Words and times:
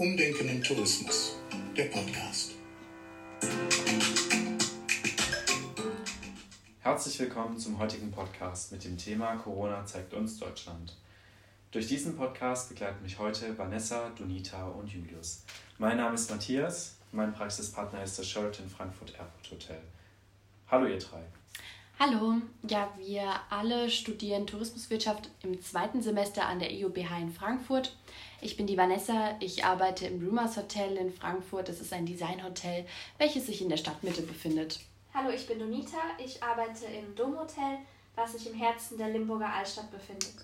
Umdenken 0.00 0.48
im 0.48 0.62
Tourismus, 0.62 1.36
der 1.76 1.84
Podcast. 1.84 2.52
Herzlich 6.80 7.18
willkommen 7.20 7.58
zum 7.58 7.78
heutigen 7.78 8.10
Podcast 8.10 8.72
mit 8.72 8.82
dem 8.82 8.96
Thema 8.96 9.36
Corona 9.36 9.84
zeigt 9.84 10.14
uns 10.14 10.38
Deutschland. 10.38 10.96
Durch 11.70 11.86
diesen 11.86 12.16
Podcast 12.16 12.70
begleiten 12.70 13.02
mich 13.02 13.18
heute 13.18 13.58
Vanessa, 13.58 14.08
Donita 14.16 14.68
und 14.68 14.90
Julius. 14.90 15.44
Mein 15.76 15.98
Name 15.98 16.14
ist 16.14 16.30
Matthias, 16.30 16.96
mein 17.12 17.34
Praxispartner 17.34 18.02
ist 18.02 18.18
das 18.18 18.26
Sheraton 18.26 18.70
Frankfurt 18.70 19.12
Airport 19.18 19.50
Hotel. 19.50 19.82
Hallo 20.70 20.86
ihr 20.86 20.98
drei. 20.98 21.24
Hallo, 22.02 22.36
ja, 22.66 22.88
wir 22.96 23.24
alle 23.50 23.90
studieren 23.90 24.46
Tourismuswirtschaft 24.46 25.28
im 25.42 25.60
zweiten 25.60 26.00
Semester 26.00 26.46
an 26.46 26.58
der 26.58 26.70
EUBH 26.70 27.20
in 27.20 27.30
Frankfurt. 27.30 27.94
Ich 28.40 28.56
bin 28.56 28.66
die 28.66 28.78
Vanessa, 28.78 29.36
ich 29.38 29.66
arbeite 29.66 30.06
im 30.06 30.26
Rumors 30.26 30.56
Hotel 30.56 30.96
in 30.96 31.12
Frankfurt. 31.12 31.68
Das 31.68 31.78
ist 31.78 31.92
ein 31.92 32.06
Designhotel, 32.06 32.86
welches 33.18 33.44
sich 33.44 33.60
in 33.60 33.68
der 33.68 33.76
Stadtmitte 33.76 34.22
befindet. 34.22 34.80
Hallo, 35.12 35.28
ich 35.28 35.46
bin 35.46 35.58
Donita, 35.58 35.98
ich 36.16 36.42
arbeite 36.42 36.86
im 36.86 37.14
Domhotel, 37.14 37.76
was 38.14 38.32
sich 38.32 38.50
im 38.50 38.58
Herzen 38.58 38.96
der 38.96 39.10
Limburger 39.10 39.52
Altstadt 39.52 39.90
befindet. 39.90 40.36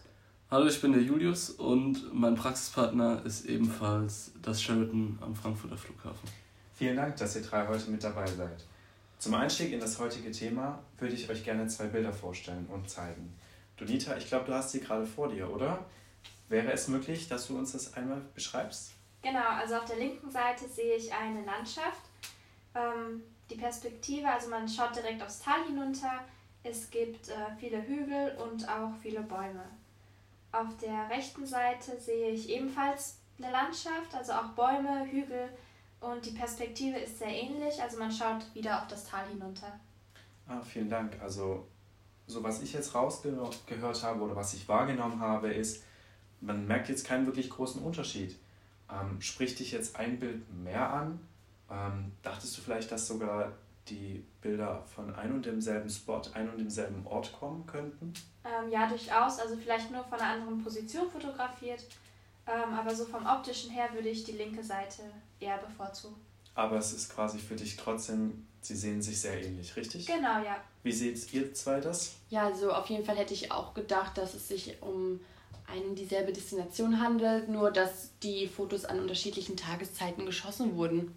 Hallo, 0.50 0.66
ich 0.66 0.78
bin 0.82 0.92
der 0.92 1.00
Julius 1.00 1.48
und 1.48 2.12
mein 2.12 2.34
Praxispartner 2.34 3.24
ist 3.24 3.46
ebenfalls 3.46 4.30
das 4.42 4.60
Sheraton 4.60 5.18
am 5.22 5.34
Frankfurter 5.34 5.78
Flughafen. 5.78 6.28
Vielen 6.74 6.96
Dank, 6.96 7.16
dass 7.16 7.34
ihr 7.34 7.40
drei 7.40 7.66
heute 7.66 7.90
mit 7.90 8.04
dabei 8.04 8.26
seid. 8.26 8.62
Zum 9.18 9.34
Einstieg 9.34 9.72
in 9.72 9.80
das 9.80 9.98
heutige 9.98 10.30
Thema 10.30 10.82
würde 10.98 11.14
ich 11.14 11.28
euch 11.30 11.42
gerne 11.42 11.66
zwei 11.68 11.86
Bilder 11.86 12.12
vorstellen 12.12 12.66
und 12.66 12.88
zeigen. 12.90 13.34
Donita, 13.76 14.16
ich 14.16 14.28
glaube, 14.28 14.44
du 14.46 14.54
hast 14.54 14.72
sie 14.72 14.80
gerade 14.80 15.06
vor 15.06 15.28
dir, 15.28 15.50
oder? 15.50 15.84
Wäre 16.48 16.70
es 16.72 16.88
möglich, 16.88 17.28
dass 17.28 17.48
du 17.48 17.58
uns 17.58 17.72
das 17.72 17.94
einmal 17.94 18.20
beschreibst? 18.34 18.92
Genau, 19.22 19.48
also 19.48 19.76
auf 19.76 19.84
der 19.86 19.96
linken 19.96 20.30
Seite 20.30 20.68
sehe 20.68 20.96
ich 20.96 21.12
eine 21.12 21.44
Landschaft. 21.44 22.02
Ähm, 22.74 23.22
die 23.50 23.56
Perspektive, 23.56 24.28
also 24.28 24.48
man 24.50 24.68
schaut 24.68 24.94
direkt 24.94 25.22
aufs 25.22 25.40
Tal 25.40 25.64
hinunter. 25.66 26.20
Es 26.62 26.90
gibt 26.90 27.28
äh, 27.28 27.34
viele 27.58 27.82
Hügel 27.82 28.36
und 28.36 28.68
auch 28.68 28.92
viele 29.02 29.22
Bäume. 29.22 29.64
Auf 30.52 30.76
der 30.76 31.08
rechten 31.10 31.46
Seite 31.46 31.98
sehe 31.98 32.30
ich 32.30 32.48
ebenfalls 32.50 33.18
eine 33.38 33.50
Landschaft, 33.50 34.14
also 34.14 34.32
auch 34.32 34.48
Bäume, 34.50 35.06
Hügel 35.10 35.48
und 36.12 36.24
die 36.24 36.30
Perspektive 36.30 36.98
ist 36.98 37.18
sehr 37.18 37.28
ähnlich, 37.28 37.82
also 37.82 37.98
man 37.98 38.10
schaut 38.10 38.54
wieder 38.54 38.80
auf 38.80 38.86
das 38.88 39.04
Tal 39.04 39.26
hinunter. 39.28 39.78
Ah, 40.46 40.60
vielen 40.60 40.88
Dank. 40.88 41.20
Also, 41.20 41.66
so 42.26 42.42
was 42.42 42.62
ich 42.62 42.72
jetzt 42.72 42.94
rausgehört 42.94 44.02
habe 44.02 44.20
oder 44.20 44.36
was 44.36 44.54
ich 44.54 44.68
wahrgenommen 44.68 45.20
habe, 45.20 45.52
ist, 45.52 45.82
man 46.40 46.66
merkt 46.66 46.88
jetzt 46.88 47.06
keinen 47.06 47.26
wirklich 47.26 47.50
großen 47.50 47.82
Unterschied. 47.82 48.38
Ähm, 48.90 49.20
spricht 49.20 49.58
dich 49.58 49.72
jetzt 49.72 49.96
ein 49.96 50.18
Bild 50.18 50.48
mehr 50.52 50.90
an? 50.92 51.20
Ähm, 51.70 52.12
dachtest 52.22 52.56
du 52.56 52.62
vielleicht, 52.62 52.92
dass 52.92 53.08
sogar 53.08 53.52
die 53.88 54.24
Bilder 54.40 54.84
von 54.94 55.14
ein 55.14 55.32
und 55.32 55.46
demselben 55.46 55.88
Spot, 55.88 56.22
ein 56.34 56.48
und 56.48 56.58
demselben 56.58 57.06
Ort 57.06 57.32
kommen 57.32 57.66
könnten? 57.66 58.12
Ähm, 58.44 58.70
ja, 58.70 58.86
durchaus. 58.86 59.38
Also 59.38 59.56
vielleicht 59.56 59.90
nur 59.90 60.04
von 60.04 60.18
einer 60.20 60.34
anderen 60.34 60.62
Position 60.62 61.10
fotografiert. 61.10 61.84
Ähm, 62.46 62.74
aber 62.74 62.94
so 62.94 63.04
vom 63.04 63.26
optischen 63.26 63.70
her 63.70 63.88
würde 63.92 64.08
ich 64.08 64.24
die 64.24 64.32
linke 64.32 64.62
Seite 64.62 65.02
eher 65.40 65.58
bevorzugen. 65.58 66.16
Aber 66.54 66.78
es 66.78 66.92
ist 66.92 67.14
quasi 67.14 67.38
für 67.38 67.56
dich 67.56 67.76
trotzdem, 67.76 68.46
sie 68.60 68.76
sehen 68.76 69.02
sich 69.02 69.20
sehr 69.20 69.44
ähnlich, 69.44 69.76
richtig? 69.76 70.06
Genau, 70.06 70.42
ja. 70.42 70.56
Wie 70.82 70.92
seht 70.92 71.32
ihr 71.34 71.52
zwei 71.52 71.80
das? 71.80 72.14
Ja, 72.30 72.46
also 72.46 72.72
auf 72.72 72.86
jeden 72.86 73.04
Fall 73.04 73.16
hätte 73.16 73.34
ich 73.34 73.52
auch 73.52 73.74
gedacht, 73.74 74.16
dass 74.16 74.34
es 74.34 74.48
sich 74.48 74.80
um 74.80 75.20
eine 75.66 75.94
dieselbe 75.94 76.32
Destination 76.32 77.00
handelt, 77.00 77.48
nur 77.48 77.70
dass 77.70 78.10
die 78.22 78.46
Fotos 78.46 78.84
an 78.84 79.00
unterschiedlichen 79.00 79.56
Tageszeiten 79.56 80.24
geschossen 80.24 80.76
wurden. 80.76 81.12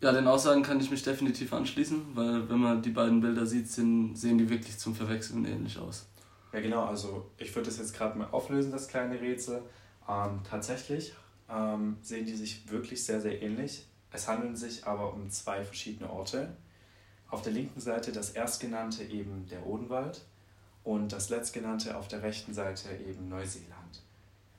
Ja, 0.00 0.12
den 0.12 0.28
Aussagen 0.28 0.62
kann 0.62 0.80
ich 0.80 0.90
mich 0.90 1.02
definitiv 1.02 1.52
anschließen, 1.52 2.14
weil 2.14 2.48
wenn 2.48 2.58
man 2.58 2.80
die 2.82 2.90
beiden 2.90 3.20
Bilder 3.20 3.44
sieht, 3.44 3.68
sehen, 3.68 4.14
sehen 4.14 4.38
die 4.38 4.48
wirklich 4.48 4.78
zum 4.78 4.94
Verwechseln 4.94 5.44
ähnlich 5.44 5.76
aus. 5.76 6.06
Ja, 6.52 6.60
genau, 6.60 6.84
also 6.84 7.30
ich 7.36 7.54
würde 7.54 7.68
das 7.68 7.78
jetzt 7.78 7.94
gerade 7.94 8.16
mal 8.16 8.28
auflösen, 8.30 8.70
das 8.70 8.86
kleine 8.86 9.20
Rätsel. 9.20 9.62
Ähm, 10.08 10.40
tatsächlich 10.48 11.14
ähm, 11.50 11.96
sehen 12.02 12.26
die 12.26 12.34
sich 12.34 12.70
wirklich 12.70 13.04
sehr, 13.04 13.20
sehr 13.20 13.42
ähnlich. 13.42 13.86
Es 14.10 14.26
handelt 14.26 14.56
sich 14.56 14.86
aber 14.86 15.12
um 15.12 15.30
zwei 15.30 15.64
verschiedene 15.64 16.10
Orte. 16.10 16.56
Auf 17.30 17.42
der 17.42 17.52
linken 17.52 17.80
Seite 17.80 18.10
das 18.10 18.30
erstgenannte 18.30 19.04
eben 19.04 19.46
der 19.50 19.66
Odenwald 19.66 20.22
und 20.82 21.12
das 21.12 21.28
letztgenannte 21.28 21.96
auf 21.96 22.08
der 22.08 22.22
rechten 22.22 22.54
Seite 22.54 22.88
eben 23.06 23.28
Neuseeland. 23.28 24.02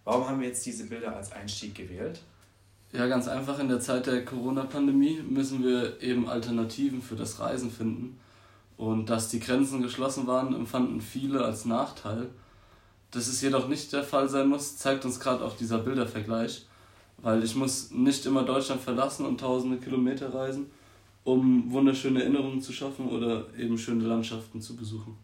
Warum 0.04 0.28
haben 0.28 0.40
wir 0.40 0.48
jetzt 0.48 0.66
diese 0.66 0.86
Bilder 0.86 1.16
als 1.16 1.32
Einstieg 1.32 1.74
gewählt? 1.76 2.22
Ja, 2.92 3.08
ganz 3.08 3.28
einfach. 3.28 3.60
In 3.60 3.70
der 3.70 3.80
Zeit 3.80 4.08
der 4.08 4.26
Corona-Pandemie 4.26 5.22
müssen 5.22 5.64
wir 5.64 6.02
eben 6.02 6.28
Alternativen 6.28 7.02
für 7.02 7.16
das 7.16 7.40
Reisen 7.40 7.72
finden. 7.72 8.20
Und 8.78 9.10
dass 9.10 9.30
die 9.30 9.40
Grenzen 9.40 9.82
geschlossen 9.82 10.26
waren, 10.26 10.56
empfanden 10.56 11.02
viele 11.02 11.44
als 11.44 11.66
Nachteil. 11.66 12.30
Dass 13.12 13.28
es 13.28 13.42
jedoch 13.42 13.68
nicht 13.68 13.92
der 13.92 14.04
Fall 14.04 14.30
sein 14.30 14.48
muss, 14.48 14.78
zeigt 14.78 15.04
uns 15.06 15.20
gerade 15.20 15.44
auch 15.44 15.58
dieser 15.58 15.80
Bildervergleich, 15.80 16.68
weil 17.18 17.44
ich 17.44 17.56
muss 17.56 17.92
nicht 17.92 18.26
immer 18.26 18.44
Deutschland 18.44 18.82
verlassen 18.82 19.26
und 19.26 19.40
tausende 19.40 19.78
Kilometer 19.78 20.34
reisen, 20.34 20.70
um 21.24 21.72
wunderschöne 21.72 22.22
Erinnerungen 22.22 22.62
zu 22.62 22.72
schaffen 22.72 23.10
oder 23.10 23.46
eben 23.58 23.78
schöne 23.78 24.04
Landschaften 24.04 24.62
zu 24.62 24.76
besuchen. 24.76 25.18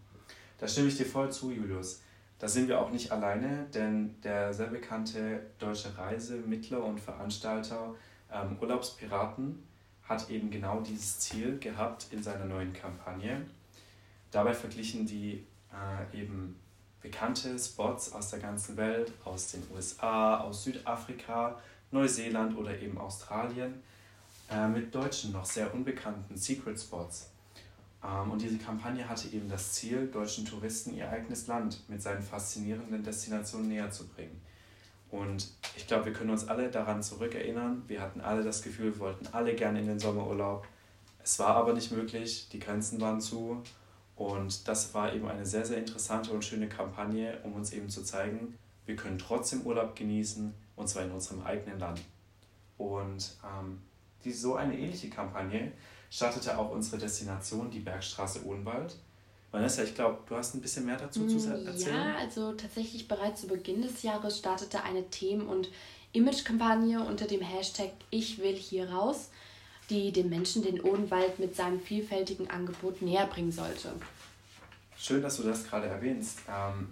Da 0.57 0.67
stimme 0.67 0.87
ich 0.87 0.97
dir 0.97 1.05
voll 1.05 1.31
zu, 1.31 1.51
Julius. 1.51 2.01
Da 2.39 2.47
sind 2.47 2.67
wir 2.67 2.81
auch 2.81 2.91
nicht 2.91 3.11
alleine, 3.11 3.67
denn 3.73 4.15
der 4.23 4.53
sehr 4.53 4.67
bekannte 4.67 5.41
deutsche 5.57 5.97
Reisemittler 5.97 6.83
und 6.83 6.99
Veranstalter 6.99 7.95
ähm, 8.31 8.57
Urlaubspiraten 8.59 9.63
hat 10.03 10.29
eben 10.29 10.51
genau 10.51 10.81
dieses 10.81 11.19
Ziel 11.19 11.57
gehabt 11.59 12.07
in 12.11 12.21
seiner 12.21 12.45
neuen 12.45 12.73
Kampagne. 12.73 13.45
Dabei 14.31 14.53
verglichen 14.53 15.05
die 15.05 15.45
äh, 15.71 16.21
eben 16.21 16.55
bekannte 17.05 17.57
Spots 17.59 18.13
aus 18.13 18.31
der 18.31 18.39
ganzen 18.39 18.75
Welt, 18.77 19.11
aus 19.23 19.51
den 19.51 19.63
USA, 19.75 20.39
aus 20.39 20.63
Südafrika, 20.63 21.59
Neuseeland 21.91 22.57
oder 22.57 22.77
eben 22.79 22.97
Australien, 22.97 23.83
äh, 24.49 24.67
mit 24.67 24.93
deutschen 24.93 25.31
noch 25.31 25.45
sehr 25.45 25.71
unbekannten 25.71 26.35
Secret 26.35 26.79
Spots. 26.79 27.29
Ähm, 28.03 28.31
und 28.31 28.41
diese 28.41 28.57
Kampagne 28.57 29.07
hatte 29.07 29.27
eben 29.27 29.47
das 29.47 29.73
Ziel, 29.73 30.07
deutschen 30.07 30.45
Touristen 30.45 30.95
ihr 30.95 31.07
eigenes 31.07 31.45
Land 31.45 31.87
mit 31.87 32.01
seinen 32.01 32.23
faszinierenden 32.23 33.03
Destinationen 33.03 33.67
näher 33.67 33.91
zu 33.91 34.07
bringen. 34.07 34.41
Und 35.11 35.47
ich 35.77 35.85
glaube, 35.85 36.05
wir 36.05 36.13
können 36.13 36.31
uns 36.31 36.47
alle 36.47 36.71
daran 36.71 37.03
zurückerinnern. 37.03 37.83
Wir 37.87 38.01
hatten 38.01 38.19
alle 38.19 38.43
das 38.43 38.63
Gefühl, 38.63 38.93
wir 38.95 38.99
wollten 38.99 39.27
alle 39.31 39.53
gerne 39.53 39.79
in 39.79 39.85
den 39.85 39.99
Sommerurlaub. 39.99 40.67
Es 41.23 41.37
war 41.37 41.55
aber 41.55 41.73
nicht 41.73 41.91
möglich, 41.91 42.49
die 42.51 42.59
Grenzen 42.59 42.99
waren 42.99 43.21
zu 43.21 43.61
und 44.15 44.67
das 44.67 44.93
war 44.93 45.13
eben 45.13 45.27
eine 45.27 45.45
sehr, 45.45 45.65
sehr 45.65 45.77
interessante 45.77 46.31
und 46.31 46.43
schöne 46.43 46.69
Kampagne, 46.69 47.37
um 47.43 47.53
uns 47.53 47.73
eben 47.73 47.89
zu 47.89 48.03
zeigen, 48.03 48.57
wir 48.85 48.95
können 48.95 49.17
trotzdem 49.17 49.61
Urlaub 49.61 49.95
genießen, 49.95 50.53
und 50.75 50.87
zwar 50.87 51.03
in 51.03 51.11
unserem 51.11 51.43
eigenen 51.43 51.79
Land. 51.79 52.01
Und 52.77 53.33
ähm, 53.43 53.81
die, 54.23 54.31
so 54.31 54.55
eine 54.55 54.77
ähnliche 54.77 55.09
Kampagne 55.09 55.71
startete 56.09 56.57
auch 56.57 56.71
unsere 56.71 56.97
Destination, 56.97 57.69
die 57.69 57.79
Bergstraße 57.79 58.45
Odenwald. 58.45 58.95
Vanessa, 59.51 59.83
ich 59.83 59.95
glaube, 59.95 60.19
du 60.27 60.35
hast 60.35 60.53
ein 60.53 60.61
bisschen 60.61 60.85
mehr 60.85 60.97
dazu 60.97 61.25
zu 61.27 61.35
mm, 61.35 61.67
erzählen. 61.67 61.95
Ja, 61.95 62.15
also 62.15 62.53
tatsächlich 62.53 63.07
bereits 63.07 63.41
zu 63.41 63.47
Beginn 63.47 63.81
des 63.81 64.03
Jahres 64.03 64.37
startete 64.37 64.83
eine 64.83 65.09
Themen- 65.09 65.47
und 65.47 65.69
Image-Kampagne 66.11 67.03
unter 67.03 67.25
dem 67.25 67.41
Hashtag 67.41 67.91
Ich 68.09 68.37
will 68.39 68.55
hier 68.55 68.89
raus 68.89 69.29
die 69.89 70.11
dem 70.11 70.29
Menschen 70.29 70.63
den 70.63 70.81
Odenwald 70.81 71.39
mit 71.39 71.55
seinem 71.55 71.79
vielfältigen 71.79 72.49
Angebot 72.49 73.01
näher 73.01 73.27
bringen 73.27 73.51
sollte. 73.51 73.93
Schön, 74.97 75.21
dass 75.21 75.37
du 75.37 75.43
das 75.43 75.67
gerade 75.67 75.87
erwähnst. 75.87 76.39
Ähm, 76.49 76.89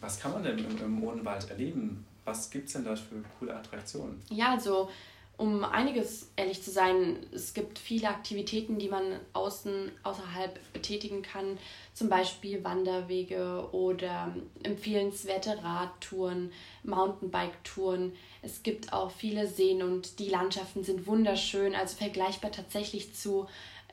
was 0.00 0.18
kann 0.18 0.32
man 0.32 0.42
denn 0.42 0.58
im, 0.58 0.78
im 0.78 1.02
Odenwald 1.02 1.48
erleben? 1.50 2.04
Was 2.24 2.50
gibt 2.50 2.66
es 2.66 2.72
denn 2.72 2.84
da 2.84 2.96
für 2.96 3.22
coole 3.38 3.54
Attraktionen? 3.54 4.20
Ja, 4.30 4.52
also 4.52 4.90
um 5.38 5.64
einiges 5.64 6.32
ehrlich 6.36 6.62
zu 6.62 6.70
sein, 6.70 7.26
es 7.32 7.52
gibt 7.52 7.78
viele 7.78 8.08
Aktivitäten, 8.08 8.78
die 8.78 8.88
man 8.88 9.20
außen, 9.34 9.92
außerhalb 10.02 10.58
betätigen 10.72 11.20
kann, 11.22 11.58
zum 11.92 12.08
Beispiel 12.08 12.64
Wanderwege 12.64 13.68
oder 13.72 14.34
empfehlenswerte 14.62 15.62
Radtouren, 15.62 16.52
Mountainbike-Touren. 16.84 18.12
Es 18.40 18.62
gibt 18.62 18.94
auch 18.94 19.10
viele 19.10 19.46
Seen 19.46 19.82
und 19.82 20.18
die 20.20 20.30
Landschaften 20.30 20.84
sind 20.84 21.06
wunderschön, 21.06 21.74
also 21.74 21.96
vergleichbar 21.96 22.50
tatsächlich 22.50 23.14
zu 23.14 23.46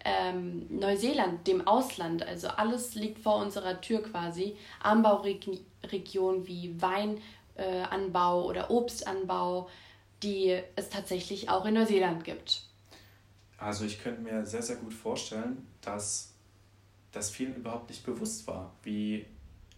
ähm, 0.05 0.65
Neuseeland, 0.69 1.45
dem 1.47 1.67
Ausland. 1.67 2.25
Also 2.25 2.47
alles 2.47 2.95
liegt 2.95 3.19
vor 3.19 3.35
unserer 3.37 3.81
Tür 3.81 4.01
quasi. 4.01 4.55
Anbauregionen 4.81 6.47
wie 6.47 6.81
Weinanbau 6.81 8.41
äh, 8.41 8.45
oder 8.45 8.71
Obstanbau 8.71 9.67
die 10.23 10.59
es 10.75 10.89
tatsächlich 10.89 11.49
auch 11.49 11.65
in 11.65 11.75
Neuseeland 11.75 12.23
gibt. 12.23 12.63
Also 13.57 13.85
ich 13.85 14.01
könnte 14.01 14.21
mir 14.21 14.45
sehr, 14.45 14.61
sehr 14.61 14.77
gut 14.77 14.93
vorstellen, 14.93 15.67
dass 15.81 16.33
das 17.11 17.29
vielen 17.29 17.55
überhaupt 17.55 17.89
nicht 17.89 18.05
bewusst 18.05 18.47
war, 18.47 18.73
wie 18.83 19.25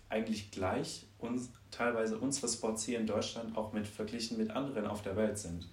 eigentlich 0.10 0.52
gleich 0.52 1.06
uns, 1.20 1.50
teilweise 1.72 2.18
unsere 2.18 2.48
Spots 2.48 2.84
hier 2.84 3.00
in 3.00 3.08
Deutschland 3.08 3.58
auch 3.58 3.74
mit 3.74 3.88
verglichen 3.88 4.38
mit 4.38 4.52
anderen 4.52 4.88
auf 4.88 5.02
der 5.02 5.16
Welt 5.16 5.38
sind. 5.38 5.68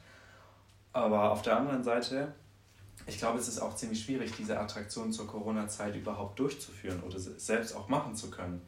Aber 0.93 1.31
auf 1.31 1.43
der 1.43 1.57
anderen 1.57 1.85
Seite, 1.85 2.35
ich 3.07 3.19
glaube, 3.19 3.39
es 3.39 3.49
ist 3.49 3.61
auch 3.61 3.77
ziemlich 3.77 4.05
schwierig, 4.05 4.33
diese 4.37 4.59
Attraktion 4.59 5.13
zur 5.13 5.27
Corona-Zeit 5.27 5.97
überhaupt 5.97 6.39
durchzuführen 6.39 7.03
oder 7.03 7.19
selbst 7.19 7.75
auch 7.75 7.89
machen 7.89 8.15
zu 8.15 8.31
können. 8.31 8.61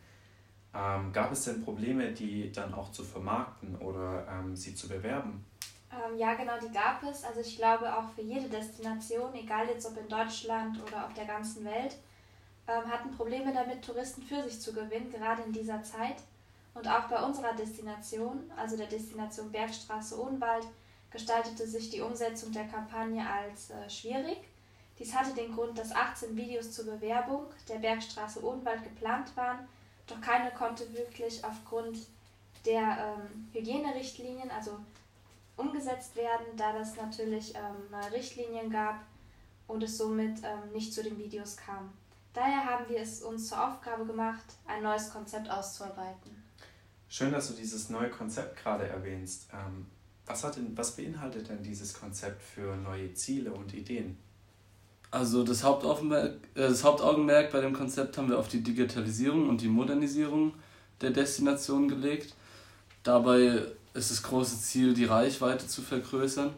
Ähm, 0.74 1.12
gab 1.12 1.30
es 1.32 1.44
denn 1.44 1.62
Probleme, 1.62 2.12
die 2.12 2.50
dann 2.50 2.74
auch 2.74 2.90
zu 2.90 3.04
vermarkten 3.04 3.76
oder 3.76 4.26
ähm, 4.28 4.56
sie 4.56 4.74
zu 4.74 4.88
bewerben? 4.88 5.44
Ähm, 5.94 6.18
ja, 6.18 6.34
genau, 6.34 6.54
die 6.58 6.72
gab 6.72 7.02
es. 7.04 7.24
Also 7.24 7.40
ich 7.40 7.56
glaube 7.56 7.96
auch 7.96 8.08
für 8.10 8.22
jede 8.22 8.48
Destination, 8.48 9.34
egal 9.34 9.68
jetzt 9.68 9.86
ob 9.86 9.96
in 9.96 10.08
Deutschland 10.08 10.80
oder 10.82 11.06
auf 11.06 11.14
der 11.14 11.26
ganzen 11.26 11.64
Welt, 11.64 11.96
ähm, 12.66 12.90
hatten 12.90 13.16
Probleme 13.16 13.52
damit, 13.52 13.84
Touristen 13.84 14.22
für 14.22 14.42
sich 14.42 14.60
zu 14.60 14.72
gewinnen, 14.72 15.10
gerade 15.10 15.42
in 15.42 15.52
dieser 15.52 15.82
Zeit. 15.82 16.16
Und 16.74 16.88
auch 16.88 17.04
bei 17.04 17.22
unserer 17.22 17.54
Destination, 17.54 18.50
also 18.56 18.76
der 18.76 18.88
Destination 18.88 19.52
Bergstraße 19.52 20.20
Odenwald, 20.20 20.66
gestaltete 21.10 21.66
sich 21.66 21.90
die 21.90 22.00
Umsetzung 22.00 22.50
der 22.50 22.66
Kampagne 22.66 23.24
als 23.24 23.70
äh, 23.70 23.88
schwierig. 23.88 24.38
Dies 24.98 25.14
hatte 25.14 25.34
den 25.34 25.54
Grund, 25.54 25.78
dass 25.78 25.94
18 25.94 26.36
Videos 26.36 26.72
zur 26.72 26.86
Bewerbung 26.86 27.46
der 27.68 27.78
Bergstraße 27.78 28.44
Odenwald 28.44 28.82
geplant 28.82 29.36
waren, 29.36 29.68
doch 30.06 30.20
keine 30.20 30.50
konnte 30.50 30.92
wirklich 30.92 31.44
aufgrund 31.44 31.98
der 32.66 33.16
ähm, 33.20 33.48
Hygienerichtlinien, 33.52 34.50
also 34.50 34.78
umgesetzt 35.56 36.16
werden, 36.16 36.46
da 36.56 36.72
das 36.72 36.96
natürlich 36.96 37.54
ähm, 37.54 37.90
neue 37.90 38.12
Richtlinien 38.12 38.70
gab 38.70 39.00
und 39.66 39.82
es 39.82 39.98
somit 39.98 40.38
ähm, 40.42 40.72
nicht 40.72 40.92
zu 40.92 41.02
den 41.02 41.18
Videos 41.18 41.56
kam. 41.56 41.92
Daher 42.32 42.64
haben 42.64 42.84
wir 42.88 42.98
es 42.98 43.22
uns 43.22 43.48
zur 43.48 43.68
Aufgabe 43.68 44.04
gemacht, 44.04 44.44
ein 44.66 44.82
neues 44.82 45.10
Konzept 45.10 45.48
auszuarbeiten. 45.48 46.42
Schön, 47.08 47.30
dass 47.30 47.48
du 47.48 47.54
dieses 47.54 47.90
neue 47.90 48.10
Konzept 48.10 48.56
gerade 48.56 48.88
erwähnst. 48.88 49.48
Ähm, 49.52 49.86
was, 50.26 50.42
hat 50.42 50.56
denn, 50.56 50.76
was 50.76 50.96
beinhaltet 50.96 51.48
denn 51.48 51.62
dieses 51.62 51.94
Konzept 51.94 52.42
für 52.42 52.74
neue 52.76 53.14
Ziele 53.14 53.52
und 53.52 53.72
Ideen? 53.72 54.18
Also 55.12 55.44
das 55.44 55.62
Hauptaugenmerk, 55.62 56.38
äh, 56.56 56.62
das 56.62 56.82
Hauptaugenmerk 56.82 57.52
bei 57.52 57.60
dem 57.60 57.72
Konzept 57.72 58.18
haben 58.18 58.28
wir 58.28 58.38
auf 58.38 58.48
die 58.48 58.64
Digitalisierung 58.64 59.48
und 59.48 59.60
die 59.60 59.68
Modernisierung 59.68 60.54
der 61.00 61.10
Destination 61.10 61.86
gelegt. 61.86 62.34
Dabei 63.04 63.62
ist 63.94 64.10
das 64.10 64.22
große 64.22 64.60
Ziel, 64.60 64.92
die 64.92 65.04
Reichweite 65.04 65.66
zu 65.66 65.80
vergrößern, 65.80 66.50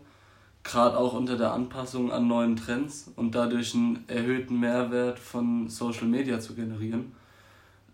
gerade 0.65 0.99
auch 0.99 1.13
unter 1.13 1.37
der 1.37 1.53
Anpassung 1.53 2.11
an 2.11 2.27
neuen 2.27 2.57
Trends 2.57 3.11
und 3.15 3.35
dadurch 3.35 3.75
einen 3.75 4.05
erhöhten 4.09 4.59
Mehrwert 4.59 5.19
von 5.19 5.69
Social 5.69 6.07
Media 6.07 6.41
zu 6.41 6.55
generieren. 6.55 7.13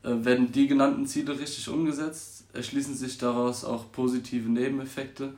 Äh, 0.03 0.25
werden 0.25 0.51
die 0.51 0.67
genannten 0.67 1.07
Ziele 1.07 1.39
richtig 1.39 1.69
umgesetzt, 1.69 2.45
erschließen 2.55 2.95
sich 2.95 3.19
daraus 3.19 3.65
auch 3.65 3.93
positive 3.93 4.49
Nebeneffekte, 4.49 5.35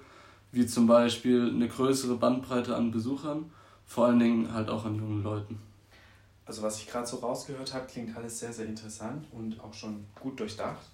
wie 0.53 0.67
zum 0.67 0.87
Beispiel 0.87 1.51
eine 1.51 1.69
größere 1.69 2.17
Bandbreite 2.17 2.77
an 2.77 2.91
Besuchern, 2.91 3.51
vor 3.87 4.07
allen 4.07 4.21
Dingen 4.21 4.55
halt 4.55 4.69
auch 4.69 4.85
an 4.85 4.97
jungen 4.97 5.23
Leuten. 5.23 5.59
Also 6.47 6.63
was 6.63 6.79
ich 6.79 6.87
gerade 6.87 7.07
so 7.07 7.17
rausgehört 7.17 7.73
habe, 7.73 7.87
klingt 7.87 8.17
alles 8.17 8.39
sehr, 8.39 8.53
sehr 8.53 8.67
interessant 8.67 9.27
und 9.33 9.59
auch 9.61 9.73
schon 9.73 10.05
gut 10.21 10.39
durchdacht. 10.39 10.85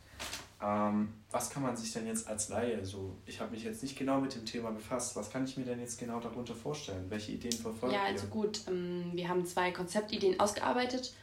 Ähm, 0.62 1.14
was 1.30 1.48
kann 1.48 1.62
man 1.62 1.76
sich 1.76 1.92
denn 1.92 2.06
jetzt 2.06 2.28
als 2.28 2.50
Laie, 2.50 2.84
so 2.84 3.16
ich 3.24 3.40
habe 3.40 3.52
mich 3.52 3.64
jetzt 3.64 3.82
nicht 3.82 3.96
genau 3.96 4.20
mit 4.20 4.34
dem 4.34 4.44
Thema 4.44 4.70
befasst, 4.70 5.16
was 5.16 5.30
kann 5.30 5.44
ich 5.44 5.56
mir 5.56 5.64
denn 5.64 5.80
jetzt 5.80 5.98
genau 5.98 6.20
darunter 6.20 6.54
vorstellen? 6.54 7.06
Welche 7.08 7.32
Ideen 7.32 7.52
verfolgt 7.52 7.94
Ja, 7.94 8.04
also 8.04 8.26
gut, 8.26 8.60
ähm, 8.68 9.10
wir 9.14 9.28
haben 9.28 9.46
zwei 9.46 9.70
Konzeptideen 9.70 10.38
ausgearbeitet. 10.38 11.14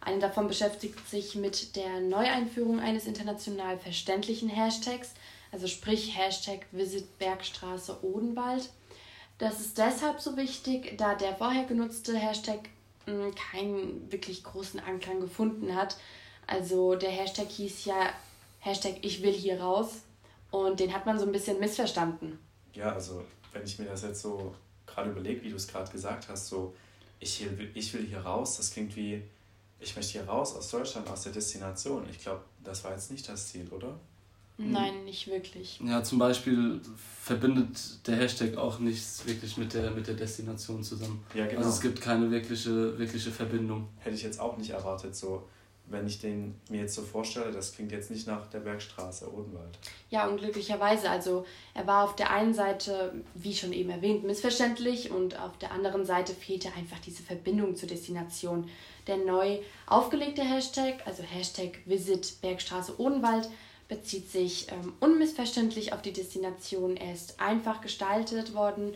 Eine 0.00 0.18
davon 0.18 0.46
beschäftigt 0.46 1.08
sich 1.08 1.34
mit 1.34 1.76
der 1.76 2.00
Neueinführung 2.00 2.78
eines 2.78 3.06
international 3.06 3.78
verständlichen 3.78 4.48
Hashtags, 4.48 5.14
also 5.50 5.66
sprich 5.66 6.16
Hashtag 6.16 6.66
Visit 6.70 7.18
Bergstraße 7.18 8.04
Odenwald. 8.04 8.70
Das 9.38 9.60
ist 9.60 9.78
deshalb 9.78 10.20
so 10.20 10.36
wichtig, 10.36 10.96
da 10.98 11.14
der 11.14 11.34
vorher 11.34 11.64
genutzte 11.64 12.16
Hashtag 12.16 12.60
mh, 13.06 13.12
hm, 13.12 13.34
keinen 13.34 14.12
wirklich 14.12 14.44
großen 14.44 14.78
Anklang 14.78 15.20
gefunden 15.20 15.74
hat. 15.74 15.96
Also 16.46 16.94
der 16.94 17.10
Hashtag 17.10 17.48
hieß 17.48 17.86
ja 17.86 18.12
Hashtag 18.64 18.96
ich 19.02 19.22
will 19.22 19.32
hier 19.32 19.60
raus. 19.60 20.02
Und 20.50 20.80
den 20.80 20.92
hat 20.94 21.04
man 21.04 21.18
so 21.18 21.26
ein 21.26 21.32
bisschen 21.32 21.60
missverstanden. 21.60 22.38
Ja, 22.72 22.92
also 22.92 23.24
wenn 23.52 23.64
ich 23.64 23.78
mir 23.78 23.86
das 23.86 24.02
jetzt 24.02 24.22
so 24.22 24.54
gerade 24.86 25.10
überlege, 25.10 25.42
wie 25.42 25.50
du 25.50 25.56
es 25.56 25.68
gerade 25.68 25.90
gesagt 25.90 26.28
hast, 26.28 26.48
so 26.48 26.74
ich, 27.18 27.44
will, 27.58 27.70
ich 27.74 27.92
will 27.92 28.06
hier 28.06 28.20
raus, 28.20 28.56
das 28.56 28.70
klingt 28.70 28.96
wie, 28.96 29.22
ich 29.80 29.94
möchte 29.96 30.12
hier 30.12 30.26
raus 30.26 30.54
aus 30.56 30.70
Deutschland, 30.70 31.08
aus 31.10 31.24
der 31.24 31.32
Destination. 31.32 32.06
Ich 32.10 32.20
glaube, 32.20 32.42
das 32.62 32.84
war 32.84 32.92
jetzt 32.92 33.10
nicht 33.10 33.28
das 33.28 33.48
Ziel, 33.48 33.68
oder? 33.70 33.98
Nein, 34.56 35.04
nicht 35.04 35.26
wirklich. 35.26 35.80
Ja, 35.84 36.02
zum 36.04 36.18
Beispiel 36.18 36.80
verbindet 37.20 38.06
der 38.06 38.16
Hashtag 38.16 38.56
auch 38.56 38.78
nichts 38.78 39.26
wirklich 39.26 39.56
mit 39.56 39.74
der, 39.74 39.90
mit 39.90 40.06
der 40.06 40.14
Destination 40.14 40.82
zusammen. 40.82 41.24
Ja, 41.34 41.46
genau. 41.46 41.58
Also 41.58 41.70
es 41.70 41.80
gibt 41.80 42.00
keine 42.00 42.30
wirkliche, 42.30 42.96
wirkliche 42.96 43.32
Verbindung. 43.32 43.88
Hätte 43.98 44.14
ich 44.14 44.22
jetzt 44.22 44.38
auch 44.38 44.56
nicht 44.56 44.70
erwartet, 44.70 45.16
so 45.16 45.42
wenn 45.86 46.06
ich 46.06 46.20
den 46.20 46.54
mir 46.70 46.80
jetzt 46.82 46.94
so 46.94 47.02
vorstelle, 47.02 47.52
das 47.52 47.74
klingt 47.74 47.92
jetzt 47.92 48.10
nicht 48.10 48.26
nach 48.26 48.46
der 48.46 48.60
Bergstraße 48.60 49.32
Odenwald. 49.32 49.78
Ja, 50.10 50.26
unglücklicherweise. 50.26 51.10
Also 51.10 51.44
er 51.74 51.86
war 51.86 52.04
auf 52.04 52.16
der 52.16 52.30
einen 52.30 52.54
Seite, 52.54 53.12
wie 53.34 53.54
schon 53.54 53.72
eben 53.72 53.90
erwähnt, 53.90 54.24
missverständlich 54.24 55.10
und 55.10 55.38
auf 55.38 55.58
der 55.58 55.72
anderen 55.72 56.06
Seite 56.06 56.32
fehlte 56.32 56.68
einfach 56.76 56.98
diese 57.00 57.22
Verbindung 57.22 57.76
zur 57.76 57.88
Destination. 57.88 58.68
Der 59.06 59.18
neu 59.18 59.58
aufgelegte 59.86 60.42
Hashtag, 60.42 61.06
also 61.06 61.22
Hashtag 61.22 61.80
Visit 61.84 62.40
Bergstraße 62.40 62.98
Odenwald, 62.98 63.50
bezieht 63.86 64.30
sich 64.30 64.72
ähm, 64.72 64.94
unmissverständlich 65.00 65.92
auf 65.92 66.00
die 66.00 66.14
Destination. 66.14 66.96
Er 66.96 67.12
ist 67.12 67.38
einfach 67.38 67.82
gestaltet 67.82 68.54
worden 68.54 68.94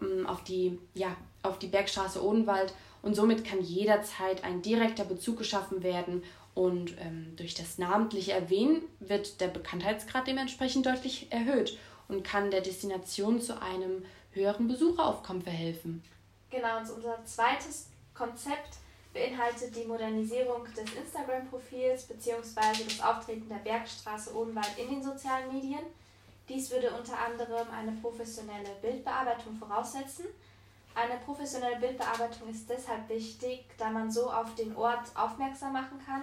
ähm, 0.00 0.26
auf, 0.26 0.42
die, 0.42 0.78
ja, 0.94 1.14
auf 1.42 1.58
die 1.58 1.66
Bergstraße 1.66 2.24
Odenwald 2.24 2.72
und 3.02 3.14
somit 3.14 3.44
kann 3.44 3.60
jederzeit 3.60 4.44
ein 4.44 4.62
direkter 4.62 5.04
Bezug 5.04 5.38
geschaffen 5.38 5.82
werden 5.82 6.22
und 6.54 6.96
ähm, 7.00 7.34
durch 7.36 7.54
das 7.54 7.78
namentliche 7.78 8.32
Erwähnen 8.32 8.82
wird 9.00 9.40
der 9.40 9.48
Bekanntheitsgrad 9.48 10.26
dementsprechend 10.26 10.86
deutlich 10.86 11.30
erhöht 11.30 11.78
und 12.08 12.24
kann 12.24 12.50
der 12.50 12.60
Destination 12.60 13.40
zu 13.40 13.60
einem 13.60 14.04
höheren 14.32 14.68
Besucheraufkommen 14.68 15.42
verhelfen. 15.42 16.02
Genau, 16.50 16.78
und 16.78 16.90
unser 16.90 17.24
zweites 17.24 17.88
Konzept 18.14 18.76
beinhaltet 19.12 19.74
die 19.74 19.86
Modernisierung 19.86 20.64
des 20.64 20.94
Instagram-Profils 20.94 22.04
bzw. 22.04 22.84
das 22.84 23.00
Auftreten 23.00 23.48
der 23.48 23.56
Bergstraße 23.56 24.34
Odenwald 24.34 24.70
in 24.76 24.90
den 24.90 25.02
sozialen 25.02 25.52
Medien. 25.52 25.82
Dies 26.48 26.70
würde 26.70 26.90
unter 26.90 27.18
anderem 27.18 27.68
eine 27.70 27.92
professionelle 27.92 28.70
Bildbearbeitung 28.80 29.56
voraussetzen 29.56 30.26
eine 30.94 31.18
professionelle 31.24 31.76
Bildbearbeitung 31.76 32.48
ist 32.48 32.68
deshalb 32.68 33.08
wichtig, 33.08 33.64
da 33.78 33.90
man 33.90 34.10
so 34.10 34.30
auf 34.30 34.54
den 34.54 34.76
Ort 34.76 35.10
aufmerksam 35.14 35.72
machen 35.72 35.98
kann. 36.04 36.22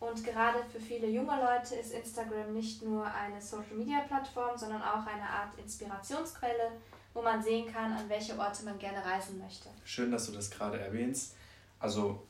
Und 0.00 0.22
gerade 0.22 0.58
für 0.70 0.80
viele 0.80 1.08
junge 1.08 1.34
Leute 1.36 1.76
ist 1.76 1.92
Instagram 1.92 2.52
nicht 2.52 2.82
nur 2.82 3.06
eine 3.06 3.40
Social-Media-Plattform, 3.40 4.56
sondern 4.56 4.82
auch 4.82 5.06
eine 5.06 5.22
Art 5.22 5.58
Inspirationsquelle, 5.58 6.72
wo 7.14 7.22
man 7.22 7.42
sehen 7.42 7.72
kann, 7.72 7.92
an 7.92 8.08
welche 8.08 8.38
Orte 8.38 8.64
man 8.64 8.78
gerne 8.78 9.02
reisen 9.04 9.38
möchte. 9.38 9.68
Schön, 9.84 10.10
dass 10.10 10.26
du 10.26 10.32
das 10.32 10.50
gerade 10.50 10.78
erwähnst. 10.78 11.36
Also 11.78 12.22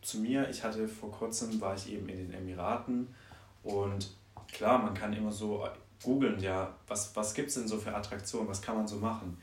zu 0.00 0.18
mir, 0.18 0.48
ich 0.48 0.62
hatte 0.62 0.88
vor 0.88 1.10
kurzem, 1.10 1.60
war 1.60 1.74
ich 1.74 1.90
eben 1.92 2.08
in 2.08 2.16
den 2.16 2.32
Emiraten 2.32 3.14
und 3.62 4.10
klar, 4.50 4.78
man 4.78 4.94
kann 4.94 5.12
immer 5.12 5.32
so 5.32 5.66
googeln, 6.02 6.38
ja, 6.40 6.74
was, 6.86 7.14
was 7.16 7.34
gibt 7.34 7.48
es 7.48 7.54
denn 7.54 7.68
so 7.68 7.76
für 7.76 7.94
Attraktionen, 7.94 8.48
was 8.48 8.62
kann 8.62 8.76
man 8.76 8.86
so 8.86 8.96
machen. 8.96 9.38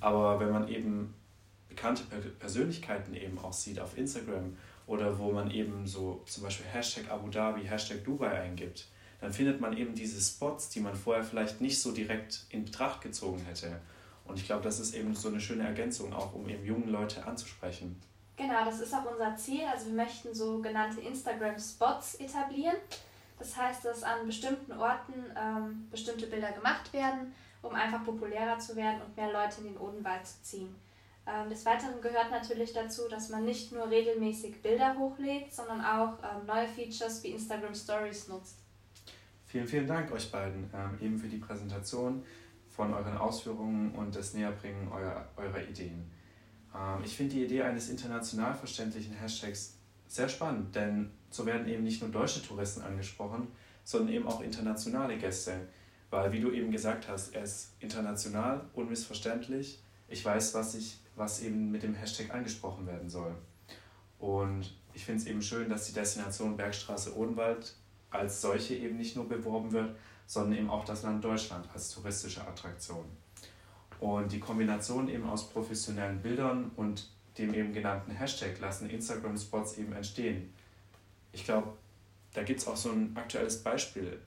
Aber 0.00 0.38
wenn 0.40 0.52
man 0.52 0.68
eben 0.68 1.14
bekannte 1.68 2.04
Persönlichkeiten 2.38 3.14
eben 3.14 3.38
auch 3.38 3.52
sieht 3.52 3.80
auf 3.80 3.96
Instagram 3.98 4.56
oder 4.86 5.18
wo 5.18 5.32
man 5.32 5.50
eben 5.50 5.86
so 5.86 6.22
zum 6.26 6.44
Beispiel 6.44 6.66
Hashtag 6.66 7.10
Abu 7.10 7.28
Dhabi, 7.28 7.64
Hashtag 7.64 8.04
Dubai 8.04 8.40
eingibt, 8.40 8.88
dann 9.20 9.32
findet 9.32 9.60
man 9.60 9.76
eben 9.76 9.94
diese 9.94 10.20
Spots, 10.20 10.68
die 10.68 10.80
man 10.80 10.94
vorher 10.94 11.24
vielleicht 11.24 11.60
nicht 11.60 11.80
so 11.80 11.92
direkt 11.92 12.46
in 12.50 12.64
Betracht 12.64 13.00
gezogen 13.00 13.40
hätte. 13.44 13.80
Und 14.24 14.38
ich 14.38 14.46
glaube, 14.46 14.62
das 14.62 14.80
ist 14.80 14.94
eben 14.94 15.14
so 15.14 15.28
eine 15.28 15.40
schöne 15.40 15.64
Ergänzung 15.64 16.12
auch, 16.12 16.34
um 16.34 16.48
eben 16.48 16.64
junge 16.64 16.86
Leute 16.86 17.24
anzusprechen. 17.26 18.00
Genau, 18.36 18.64
das 18.64 18.80
ist 18.80 18.92
auch 18.92 19.10
unser 19.10 19.34
Ziel. 19.36 19.62
Also 19.72 19.86
wir 19.86 19.94
möchten 19.94 20.34
sogenannte 20.34 21.00
Instagram-Spots 21.00 22.16
etablieren. 22.16 22.76
Das 23.38 23.56
heißt, 23.56 23.84
dass 23.84 24.02
an 24.02 24.26
bestimmten 24.26 24.72
Orten 24.72 25.14
ähm, 25.38 25.88
bestimmte 25.90 26.26
Bilder 26.26 26.52
gemacht 26.52 26.92
werden 26.92 27.32
um 27.66 27.74
einfach 27.74 28.04
populärer 28.04 28.58
zu 28.58 28.76
werden 28.76 29.02
und 29.02 29.16
mehr 29.16 29.32
Leute 29.32 29.60
in 29.60 29.72
den 29.72 29.78
Odenwald 29.78 30.26
zu 30.26 30.42
ziehen. 30.42 30.74
Ähm, 31.26 31.48
des 31.50 31.66
Weiteren 31.66 32.00
gehört 32.00 32.30
natürlich 32.30 32.72
dazu, 32.72 33.08
dass 33.08 33.30
man 33.30 33.44
nicht 33.44 33.72
nur 33.72 33.90
regelmäßig 33.90 34.62
Bilder 34.62 34.96
hochlädt, 34.96 35.52
sondern 35.52 35.80
auch 35.80 36.18
ähm, 36.22 36.46
neue 36.46 36.68
Features 36.68 37.22
wie 37.24 37.30
Instagram 37.30 37.74
Stories 37.74 38.28
nutzt. 38.28 38.58
Vielen, 39.46 39.66
vielen 39.66 39.86
Dank 39.86 40.12
euch 40.12 40.30
beiden 40.30 40.70
ähm, 40.72 40.98
eben 41.00 41.18
für 41.18 41.28
die 41.28 41.38
Präsentation 41.38 42.22
von 42.68 42.92
euren 42.94 43.16
Ausführungen 43.16 43.92
und 43.94 44.14
das 44.14 44.34
Näherbringen 44.34 44.88
eurer, 44.92 45.28
eurer 45.36 45.62
Ideen. 45.62 46.10
Ähm, 46.74 47.02
ich 47.04 47.16
finde 47.16 47.34
die 47.34 47.44
Idee 47.44 47.62
eines 47.62 47.88
international 47.88 48.54
verständlichen 48.54 49.14
Hashtags 49.14 49.78
sehr 50.06 50.28
spannend, 50.28 50.74
denn 50.76 51.10
so 51.30 51.44
werden 51.46 51.66
eben 51.66 51.82
nicht 51.82 52.00
nur 52.02 52.10
deutsche 52.10 52.42
Touristen 52.42 52.82
angesprochen, 52.82 53.48
sondern 53.82 54.14
eben 54.14 54.26
auch 54.28 54.40
internationale 54.40 55.16
Gäste. 55.16 55.68
Weil, 56.10 56.32
wie 56.32 56.40
du 56.40 56.52
eben 56.52 56.70
gesagt 56.70 57.08
hast, 57.08 57.34
er 57.34 57.42
ist 57.42 57.72
international, 57.80 58.64
unmissverständlich 58.74 59.80
ich 60.08 60.24
weiß, 60.24 60.54
was, 60.54 60.74
ich, 60.74 60.98
was 61.16 61.42
eben 61.42 61.70
mit 61.70 61.82
dem 61.82 61.94
Hashtag 61.94 62.32
angesprochen 62.32 62.86
werden 62.86 63.08
soll. 63.08 63.34
Und 64.18 64.72
ich 64.94 65.04
finde 65.04 65.22
es 65.22 65.28
eben 65.28 65.42
schön, 65.42 65.68
dass 65.68 65.86
die 65.86 65.92
Destination 65.92 66.56
Bergstraße 66.56 67.16
Odenwald 67.16 67.74
als 68.10 68.40
solche 68.40 68.74
eben 68.76 68.96
nicht 68.96 69.16
nur 69.16 69.28
beworben 69.28 69.72
wird, 69.72 69.96
sondern 70.26 70.58
eben 70.58 70.70
auch 70.70 70.84
das 70.84 71.02
Land 71.02 71.24
Deutschland 71.24 71.68
als 71.72 71.90
touristische 71.90 72.46
Attraktion. 72.46 73.04
Und 74.00 74.32
die 74.32 74.40
Kombination 74.40 75.08
eben 75.08 75.28
aus 75.28 75.50
professionellen 75.50 76.20
Bildern 76.20 76.70
und 76.76 77.10
dem 77.38 77.52
eben 77.52 77.72
genannten 77.72 78.12
Hashtag 78.12 78.58
lassen 78.60 78.88
Instagram-Spots 78.88 79.78
eben 79.78 79.92
entstehen. 79.92 80.52
Ich 81.32 81.44
glaube, 81.44 81.74
da 82.32 82.42
gibt 82.42 82.60
es 82.60 82.66
auch 82.66 82.76
so 82.76 82.90
ein 82.90 83.14
aktuelles 83.16 83.62
Beispiel, 83.62 84.20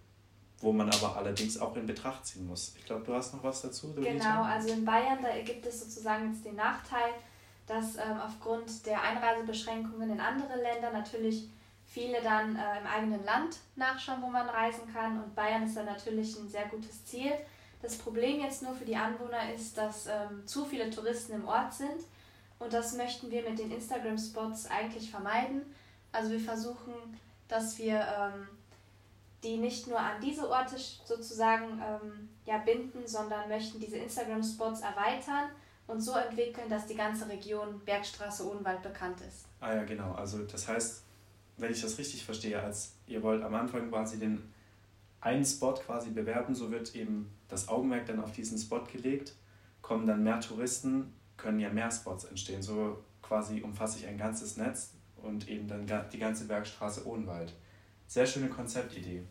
wo 0.61 0.73
man 0.73 0.89
aber 0.89 1.15
allerdings 1.15 1.57
auch 1.57 1.75
in 1.75 1.85
Betracht 1.85 2.25
ziehen 2.25 2.47
muss. 2.47 2.73
Ich 2.77 2.85
glaube, 2.85 3.05
du 3.05 3.13
hast 3.13 3.33
noch 3.33 3.43
was 3.43 3.61
dazu. 3.61 3.93
Genau, 3.95 4.43
also 4.43 4.69
in 4.69 4.83
Bayern, 4.83 5.19
da 5.21 5.29
gibt 5.41 5.65
es 5.65 5.79
sozusagen 5.79 6.33
jetzt 6.33 6.45
den 6.45 6.55
Nachteil, 6.55 7.13
dass 7.65 7.95
ähm, 7.95 8.19
aufgrund 8.25 8.85
der 8.85 9.01
Einreisebeschränkungen 9.01 10.09
in 10.09 10.19
andere 10.19 10.61
Länder 10.61 10.91
natürlich 10.91 11.49
viele 11.85 12.21
dann 12.21 12.55
äh, 12.55 12.79
im 12.79 12.87
eigenen 12.87 13.23
Land 13.23 13.57
nachschauen, 13.75 14.21
wo 14.21 14.27
man 14.27 14.49
reisen 14.49 14.91
kann. 14.93 15.21
Und 15.23 15.35
Bayern 15.35 15.63
ist 15.63 15.77
dann 15.77 15.85
natürlich 15.85 16.37
ein 16.37 16.49
sehr 16.49 16.65
gutes 16.67 17.05
Ziel. 17.05 17.31
Das 17.81 17.97
Problem 17.97 18.41
jetzt 18.41 18.61
nur 18.61 18.75
für 18.75 18.85
die 18.85 18.95
Anwohner 18.95 19.53
ist, 19.53 19.77
dass 19.77 20.07
ähm, 20.07 20.45
zu 20.45 20.65
viele 20.65 20.89
Touristen 20.89 21.33
im 21.33 21.47
Ort 21.47 21.73
sind. 21.73 22.03
Und 22.59 22.73
das 22.73 22.95
möchten 22.95 23.31
wir 23.31 23.47
mit 23.47 23.57
den 23.57 23.71
Instagram-Spots 23.71 24.67
eigentlich 24.69 25.09
vermeiden. 25.09 25.61
Also 26.11 26.31
wir 26.31 26.41
versuchen, 26.41 26.93
dass 27.47 27.77
wir 27.77 27.99
ähm, 27.99 28.47
die 29.43 29.57
nicht 29.57 29.87
nur 29.87 29.99
an 29.99 30.21
diese 30.21 30.49
Orte 30.49 30.75
sozusagen 30.77 31.81
ähm, 31.81 32.29
ja, 32.45 32.57
binden, 32.57 33.07
sondern 33.07 33.47
möchten 33.47 33.79
diese 33.79 33.97
Instagram-Spots 33.97 34.81
erweitern 34.81 35.49
und 35.87 36.01
so 36.01 36.13
entwickeln, 36.13 36.69
dass 36.69 36.85
die 36.85 36.95
ganze 36.95 37.27
Region 37.27 37.79
Bergstraße 37.85 38.47
Odenwald 38.47 38.81
bekannt 38.81 39.21
ist. 39.21 39.45
Ah 39.59 39.75
ja, 39.75 39.83
genau. 39.83 40.13
Also 40.13 40.43
das 40.43 40.67
heißt, 40.67 41.03
wenn 41.57 41.71
ich 41.71 41.81
das 41.81 41.97
richtig 41.97 42.23
verstehe, 42.23 42.61
als 42.61 42.93
ihr 43.07 43.23
wollt 43.23 43.43
am 43.43 43.55
Anfang 43.55 43.89
quasi 43.89 44.19
den 44.19 44.53
einen 45.21 45.43
Spot 45.43 45.73
quasi 45.73 46.11
bewerben, 46.11 46.55
so 46.55 46.71
wird 46.71 46.95
eben 46.95 47.29
das 47.47 47.67
Augenmerk 47.67 48.05
dann 48.05 48.21
auf 48.21 48.31
diesen 48.31 48.57
Spot 48.57 48.83
gelegt, 48.83 49.35
kommen 49.81 50.07
dann 50.07 50.23
mehr 50.23 50.39
Touristen, 50.39 51.13
können 51.35 51.59
ja 51.59 51.69
mehr 51.69 51.91
Spots 51.91 52.25
entstehen. 52.25 52.61
So 52.61 53.03
quasi 53.21 53.61
umfasse 53.61 53.99
ich 53.99 54.07
ein 54.07 54.17
ganzes 54.17 54.57
Netz 54.57 54.93
und 55.17 55.49
eben 55.49 55.67
dann 55.67 55.85
die 56.11 56.19
ganze 56.19 56.45
Bergstraße 56.45 57.05
Odenwald. 57.05 57.53
Sehr 58.09 58.25
schöne 58.25 58.49
Konzeptidee. 58.49 59.21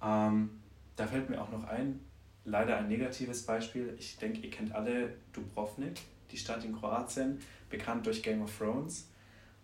Ähm, 0.00 0.50
da 0.94 1.04
fällt 1.04 1.28
mir 1.28 1.42
auch 1.42 1.50
noch 1.50 1.64
ein, 1.64 1.98
leider 2.44 2.76
ein 2.76 2.86
negatives 2.86 3.44
Beispiel. 3.44 3.96
Ich 3.98 4.18
denke, 4.18 4.38
ihr 4.38 4.50
kennt 4.50 4.72
alle 4.72 5.16
Dubrovnik, 5.32 5.98
die 6.30 6.36
Stadt 6.36 6.64
in 6.64 6.78
Kroatien, 6.78 7.40
bekannt 7.68 8.06
durch 8.06 8.22
Game 8.22 8.40
of 8.40 8.56
Thrones. 8.56 9.08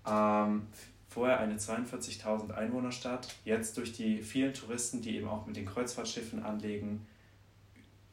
Ähm, 0.05 0.67
vorher 1.09 1.38
eine 1.38 1.55
42.000 1.59 2.50
Einwohnerstadt, 2.50 3.33
jetzt 3.45 3.76
durch 3.76 3.93
die 3.93 4.21
vielen 4.21 4.53
Touristen, 4.53 5.00
die 5.00 5.17
eben 5.17 5.29
auch 5.29 5.47
mit 5.47 5.55
den 5.55 5.64
Kreuzfahrtschiffen 5.64 6.43
anlegen, 6.43 7.07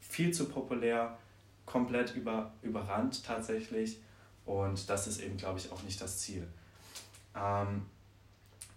viel 0.02 0.32
zu 0.32 0.48
populär, 0.48 1.18
komplett 1.66 2.16
über, 2.16 2.54
überrannt 2.62 3.26
tatsächlich. 3.26 4.00
Und 4.46 4.88
das 4.88 5.08
ist 5.08 5.20
eben, 5.20 5.38
glaube 5.38 5.58
ich, 5.58 5.72
auch 5.72 5.82
nicht 5.82 6.00
das 6.00 6.20
Ziel. 6.20 6.48
Ähm, 7.36 7.88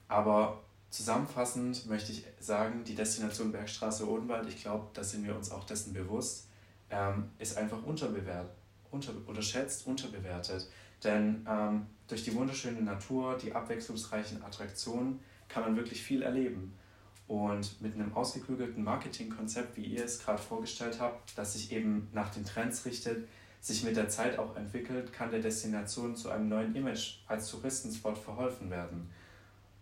aber 0.09 0.65
Zusammenfassend 0.95 1.89
möchte 1.89 2.13
ich 2.13 2.25
sagen, 2.39 2.85
die 2.85 2.95
Destination 2.95 3.51
Bergstraße 3.51 4.09
Odenwald, 4.09 4.47
ich 4.47 4.63
glaube, 4.63 4.87
da 4.95 5.03
sind 5.03 5.27
wir 5.27 5.35
uns 5.35 5.51
auch 5.51 5.65
dessen 5.65 5.93
bewusst, 5.93 6.47
ähm, 6.89 7.31
ist 7.37 7.57
einfach 7.57 7.83
unterbewert, 7.83 8.55
unter, 8.93 9.13
unterschätzt, 9.27 9.89
unterbewertet. 9.89 10.71
Denn 11.03 11.45
ähm, 11.51 11.87
durch 12.07 12.23
die 12.23 12.33
wunderschöne 12.33 12.81
Natur, 12.81 13.37
die 13.37 13.53
abwechslungsreichen 13.53 14.45
Attraktionen 14.45 15.19
kann 15.49 15.65
man 15.65 15.75
wirklich 15.75 16.01
viel 16.01 16.23
erleben. 16.23 16.79
Und 17.27 17.83
mit 17.83 17.95
einem 17.95 18.15
ausgeklügelten 18.15 18.85
Marketingkonzept, 18.85 19.77
wie 19.77 19.87
ihr 19.87 20.05
es 20.05 20.21
gerade 20.21 20.41
vorgestellt 20.41 21.01
habt, 21.01 21.37
das 21.37 21.55
sich 21.55 21.73
eben 21.73 22.09
nach 22.13 22.31
den 22.31 22.45
Trends 22.45 22.87
richtet, 22.87 23.27
sich 23.61 23.83
mit 23.83 23.97
der 23.97 24.09
Zeit 24.09 24.39
auch 24.39 24.55
entwickelt, 24.55 25.13
kann 25.13 25.33
der 25.33 25.41
Destination 25.41 26.15
zu 26.15 26.31
einem 26.31 26.49
neuen 26.49 26.77
Image 26.77 27.17
als 27.27 27.51
Touristenspot 27.51 28.17
verholfen 28.17 28.71
werden. 28.71 29.11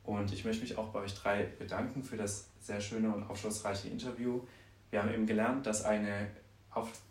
Und 0.05 0.33
ich 0.33 0.45
möchte 0.45 0.63
mich 0.63 0.77
auch 0.79 0.89
bei 0.89 1.01
euch 1.01 1.15
drei 1.15 1.45
bedanken 1.59 2.03
für 2.03 2.17
das 2.17 2.49
sehr 2.61 2.81
schöne 2.81 3.15
und 3.15 3.25
aufschlussreiche 3.25 3.89
Interview. 3.89 4.41
Wir 4.91 5.03
haben 5.03 5.13
eben 5.13 5.27
gelernt, 5.27 5.67
dass 5.67 5.85
eine, 5.85 6.29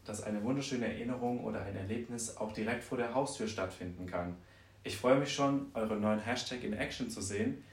dass 0.06 0.24
eine 0.24 0.44
wunderschöne 0.44 0.86
Erinnerung 0.86 1.44
oder 1.44 1.62
ein 1.62 1.76
Erlebnis 1.76 2.38
auch 2.38 2.52
direkt 2.52 2.84
vor 2.84 2.98
der 2.98 3.14
Haustür 3.14 3.48
stattfinden 3.48 4.06
kann. 4.06 4.36
Ich 4.84 4.98
freue 4.98 5.20
mich 5.20 5.34
schon, 5.34 5.68
euren 5.74 6.02
neuen 6.02 6.20
Hashtag 6.20 6.64
in 6.64 6.74
Action 6.74 7.10
zu 7.10 7.22
sehen, 7.22 7.64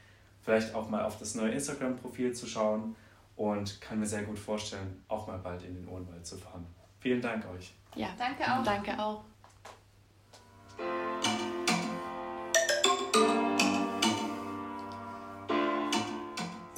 vielleicht 0.43 0.75
auch 0.75 0.89
mal 0.89 1.05
auf 1.05 1.19
das 1.19 1.35
neue 1.35 1.51
Instagram-Profil 1.53 2.35
zu 2.35 2.47
schauen 2.47 2.95
und 3.37 3.81
kann 3.81 3.99
mir 3.99 4.07
sehr 4.07 4.23
gut 4.23 4.39
vorstellen, 4.39 5.03
auch 5.09 5.27
mal 5.27 5.39
bald 5.39 5.63
in 5.63 5.75
den 5.75 5.89
Odenwald 5.89 6.27
zu 6.27 6.37
fahren. 6.37 6.67
Vielen 7.01 7.23
Dank 7.23 7.45
euch. 7.49 7.73
Ja, 7.95 8.09
danke 8.19 8.45
auch. 8.45 8.63
Danke 8.63 8.99
auch. 8.99 9.25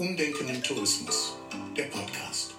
Umdenken 0.00 0.48
im 0.48 0.62
Tourismus, 0.62 1.34
der 1.76 1.82
Podcast. 1.82 2.54